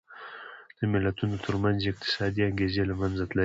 د 0.77 0.79
ملتونو 0.93 1.35
ترمنځ 1.45 1.79
یې 1.83 1.91
اقتصادي 1.93 2.41
انګېزې 2.45 2.83
له 2.89 2.95
منځه 3.01 3.23
تللې 3.29 3.37
دي. 3.37 3.39